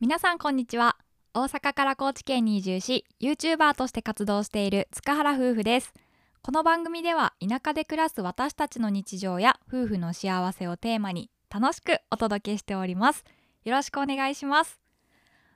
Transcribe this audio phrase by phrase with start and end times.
[0.00, 0.96] 皆さんこんにちは。
[1.34, 5.92] 大阪から高知県に移住し YouTuber として活動している塚原夫婦です。
[6.40, 13.26] この番組では田舎で暮らす私たちの日常や夫婦の幸せをテーマに楽しくお届けしております。
[13.64, 14.80] よろしくお願いします。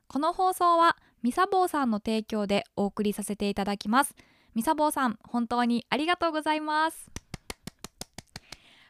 [0.09, 4.15] この放送はみさぼうさんの提供でお送りさせていただきます。
[4.55, 7.11] みさぼうさん本当にありがとうございます。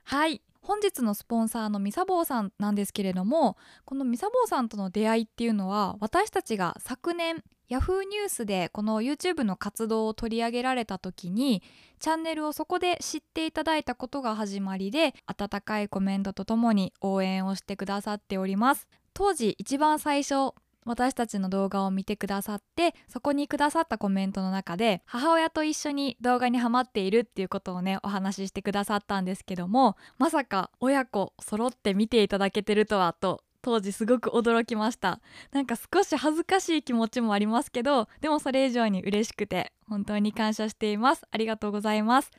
[0.02, 0.42] はい。
[0.66, 11.62] 本日のスポンサーのみさぼうさんなんですけれどもこのみさぼうさんとの出会いっていうのは私たちが昨年ヤフーニュースでこの YouTube の活動を取り上げられた時に
[11.98, 18.88] チャンネルをそこで知っていただいたことが始まりで温かいコメントとともに応援をしてくださっております。
[19.12, 35.20] 当時一番最初私たちの動画を見てくださってそこにくださったコメントの中で母親と一緒に動画にハマっているっていうことをねお話ししてくださったんですけどもまさか親子揃って見ていただけてるとはと当時すごく驚きました。
[35.50, 41.22] なんか少し恥ずかしい気持ちもありますけどでもそれ以上に嬉しくて本当に感謝しています。
[41.30, 42.30] ありがとうございます。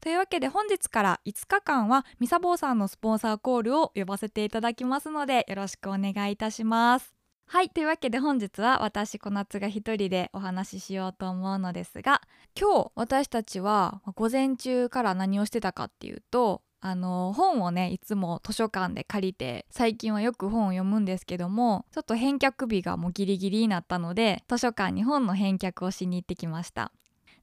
[0.00, 7.17] というわけで本日から5日間はみさぼうさんのスポンサーコールを呼ばせていただきますのでよろしくお願いいたします。
[7.50, 12.20] はいというわけで本日は私小夏が一人でお話ししようと思うのですが
[12.54, 26.92] 今日私たちは午前中から何をしてたかっていうとあの本をねいつも図書館で借りて最近はよく本を読むんですけどもちょっと返却日がもうギリギリになったので図書館に本の返却をしに行ってきました。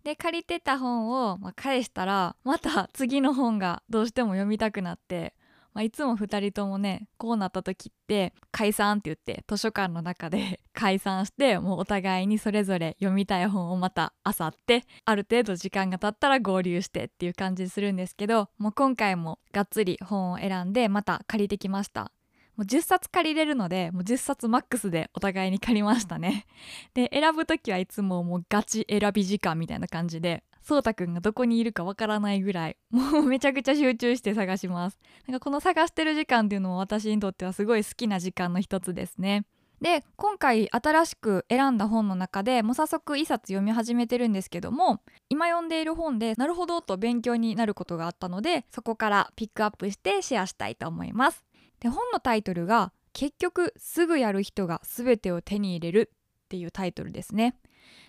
[0.04, 5.34] で借りてた本を、返したらまた次の本がどうしても読みたくなって
[5.76, 22.14] まあ、いつも2人ともねこうなった時って解散って言って図書館の中で 解散してもうお互いにそれぞれ読みたい本をまた漁ってある程度時間が経ったら合流してっていう感じするんですけどもう今回もがっつり本を選んでまた借りてきました。
[22.56, 26.46] もう10冊借りれるのでもう10冊マックスでお互いに借りましたね。
[26.94, 35.00] で選ぶ時はいつももうガチ選び時間みたいな感じでそうたくんがどこにいるかわからないぐらい もうめちゃくちゃ集中して探します。
[35.28, 39.46] なんかこの探してる時間っていうのも私にとってはすごい好きな時間の一つですね。
[39.80, 51.44] で今回新しく選んだ本の中でもう早速1冊読み始めてるんですけども今読んでいる本でなるほどと勉強になることがあったのでそこからピックアップしてシェアしたいと思います。
[51.80, 56.12] で本のタイトルが結局すぐやる人が全てを手に入れる
[56.46, 57.56] っていうタイトルですね。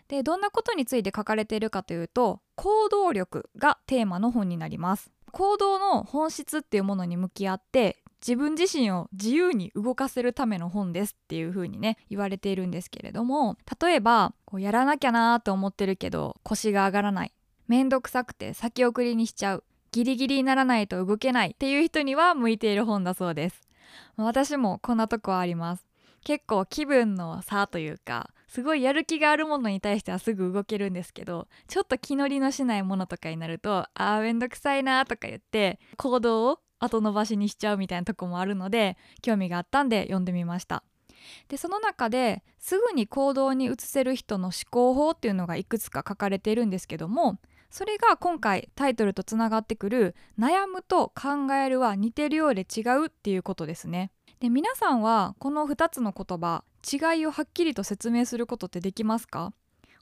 [0.08, 5.10] でどんなことについて書かれているかというと行動力がテーマの本になります。
[5.32, 17.32] 行動の本質っていうものに向き合って自分自身を自由に動かせるための本ですっていう風にね言われているんですけれども例えばこうやらなきゃなーと思ってるけど腰が上がらない。
[17.68, 19.64] めんどくさくて先送りにしちゃう。
[19.92, 23.60] ギリギリにならないと動けないっていう人には向いている本だそうです。
[24.16, 25.85] 私もこんなとこあります。
[26.26, 40.82] 結構気分の差というかすごいやる気があるものに対してはすぐ動けるんですけどちょっと気乗りのしないものとかになるとあーめんどくさいなとか言って行動を後延ばしにしちゃうみたいなとこもあるので興味があったんで読んでみました
[41.46, 47.38] でその中ですぐに行動に移せる人の思考法っていうのがいくつか書かれているんですけども
[47.70, 54.10] それが今回タイトルとつながってくる「悩むと考えるは似てるようで違う」っていうことですね。
[54.40, 59.52] で皆さんはこの2つの言葉違いをはっきりと説明することってできますか？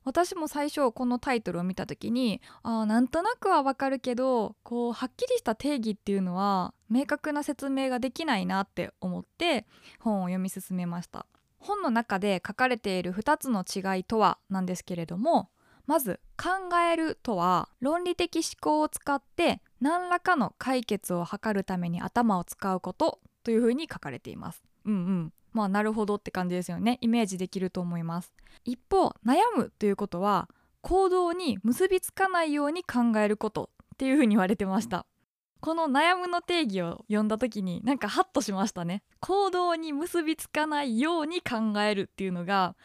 [0.03, 9.67] 私も最初このタイトルを見た時にあなんとなくはわかるけどこうはっきりした定義っていうのは明確な説明ができないなって思って
[10.01, 11.27] 本を読み進めました。
[11.59, 15.49] 本の中で書かれている2つの違いとはなんですけれども
[15.87, 23.21] まず考えるとは論理的思考を使って何らかの解決を図るために頭を使うこと。
[23.45, 24.65] というふうに書かれています。
[24.85, 25.33] うんうん。
[25.53, 26.99] まあなるほどって感じですよね。
[27.01, 28.33] イメージできると思います。
[28.65, 30.49] 一方悩むということは
[30.81, 35.07] 行動に結びつかないように考えることっていうふうに言われてました。
[35.61, 39.03] この悩むの定義を読んだ時になんかハッとしましたね。
[39.21, 42.77] 行動に結びつかないように考えるっていうのが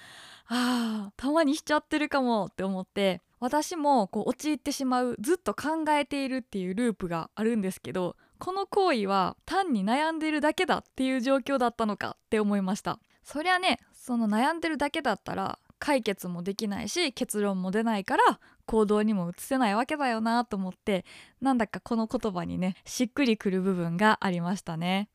[0.48, 13.00] あーたまにしちゃってるかもって思って私もこう陥ってしまうずっと考えているっていうループがあるんですけどこの行為は単に悩んでるだけだっていう状況だったのかって思いました。
[13.24, 21.06] そりゃねその悩んでるだけだったら解決もできないし結論も出ないから行動にも移せないわけだよなと思って
[21.42, 25.10] なんだかこの言葉にねしっくりくる部分がありましたね。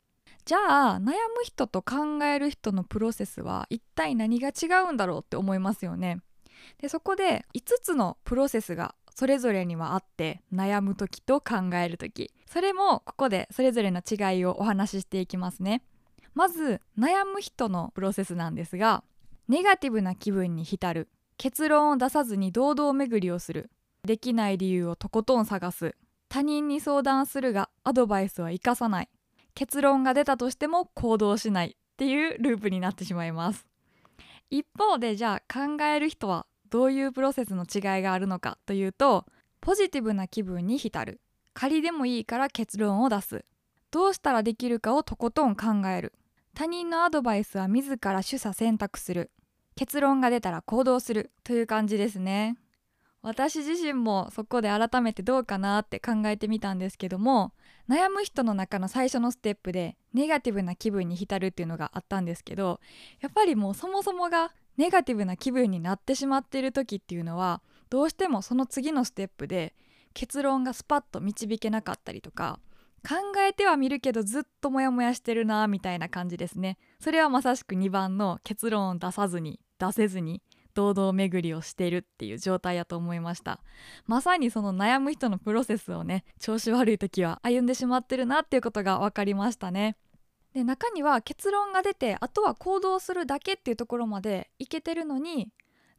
[0.45, 1.13] じゃあ悩む
[1.43, 6.19] 人と考える人のプロセスは一体何が違うんだろうって思いますよね。
[6.79, 12.31] でそこで5つのプロセスがそれぞれにはあって悩む時と考える時。
[12.45, 15.81] それもここでそれぞれの違いをお話ししていきますね。
[16.33, 19.03] まず悩む人のプロセスなんですが
[19.47, 21.09] ネガティブな気分に浸る。
[21.37, 23.71] 結論を出さずに堂々巡りをする。
[24.03, 25.95] できない理由をとことん探す。
[26.27, 29.09] 他人に相談するがアドバイスは生かさない。
[29.53, 33.65] 結論が出たとしても行動しないっていうループになってしまいます。
[34.49, 39.25] 一方でじゃあ考える人はどういうプロセスの違いがあるのかというと
[39.61, 41.21] ポジティブな気分に浸る。
[41.53, 43.45] 仮でもいいから結論を出す。
[43.91, 46.11] どうしたらできるかをとことん考える。
[46.53, 49.31] 他人のアドバイスは自ら取捨選択する。
[49.77, 51.31] 結論が出たら行動する。
[51.45, 52.57] という感じですね。
[53.21, 57.53] 私自身もそこで改めてどうかなって考えてみたんですけども
[57.89, 62.79] 悩む人の中の最初のステップでネガティブな気分に浸るっていうのがあったんですけど
[63.21, 69.73] やっぱりもうそもそもがネガティブな気分になってしまっている時っていうのはどうしてもその次のステップで
[70.13, 72.59] 結論がスパッと導けなかったりとか
[73.07, 73.15] 考
[73.47, 76.79] えてはみるけどずっとモヤモヤしてるなみたいな感じですね。
[76.99, 80.41] それはまさしく2番の結論を出さずに出せずに
[80.73, 83.59] 堂々巡りをしているっていう状態やと思いました。
[84.07, 89.97] まさにその悩む人のプロセスをね調子悪い時は歩んでしまってるなっていうことが分かりましたね。
[90.55, 95.51] で中には結論が出てあとは行動するだけっていうところまでいけてるのに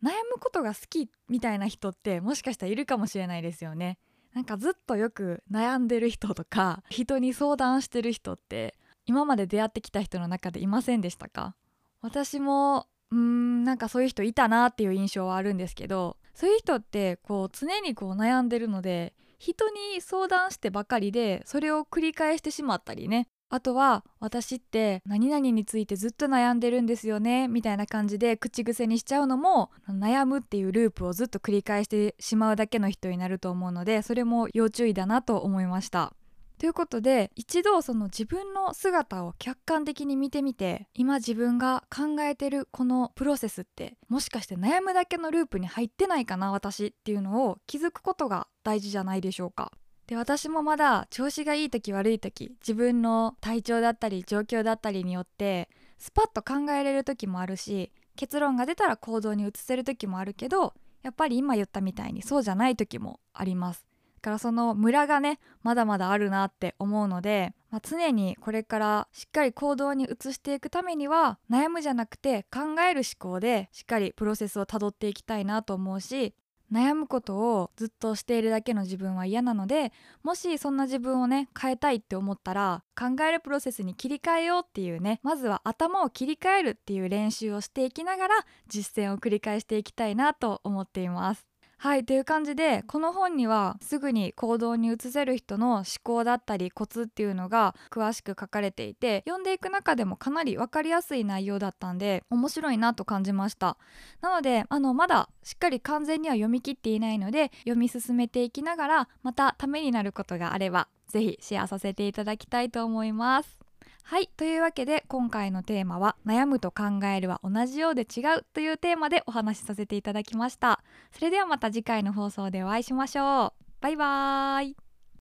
[0.03, 3.99] 悩むことが好きみたいな人ってもしかしたらいるかもしれないですよね。
[4.33, 8.75] なんかずっとよく悩んでる人とか人に相談してる人って
[9.05, 11.55] 今まで出会ってきた人の中でいませんでしたか？
[12.01, 23.29] 私もうーんなんかそういう人いたなっていう印象はあるんですけどそういう人ってこう常にこう悩んでるので人に相談してばかりでそれを繰り返してしまったりね。
[23.49, 36.13] あとは私って何々についてずっと悩んでるんですよねみたいな感じで口癖にしちゃうのも悩むっていうループをずっと繰り返してしまうだけの人になると思うのでそれも要注意だなと思いました。
[36.59, 49.71] ということで一度その自分の姿を客観的に見てみて今自分が考えてるこのプロセスってもしかして悩むだけのループに入ってないかな私っていうのを気づくことが大事じゃないでしょうか。
[50.07, 55.69] で私もまだ調子がいい時悪い時自分の体調だったり状況だったりによって
[55.99, 63.87] スパッと考えれる時もあるし結論が出たら行動に移せる時もあるけどやっぱり今言ったみたいにそうじゃない時もあります。
[64.17, 76.35] だからそのムラがねまだまだあるなって思うので、まあ、常にこれからしっかり行動に移していくためには悩むじゃなくて考える思考でしっかりプロセスをたどっていきたいなと思うし
[76.73, 79.93] 悩むことをずっとしているだけの自分は嫌なので
[80.23, 88.35] もしそんな自分をね変えたいって思ったら考えるプロセスに切り替えようっていうねまずは頭を切り替えるっていう練習をしていきながら
[88.69, 91.56] 実践を繰り返していきたいなと思っています。
[91.79, 103.77] はいという感じでこの本にはすぐに行動に移せる人の思考だったりコツっていうのが詳しく書かれていて読んでいく中でもかなり分かりやすい内容だったんで面白いなと感じました。
[104.23, 113.66] なのであのまだしっかり完全には読み切っていないので読み進めていきながらまたためになることがあれば是非シェアさせていただきたいと思います。
[114.09, 120.85] はいというわけで今回のテーマは「悩むと考えるは同じようで違う」というテーマでお話しさせていただきました。
[121.11, 123.65] それではまた次回の放送でお会いしましょう。
[123.81, 124.86] バイバーイ。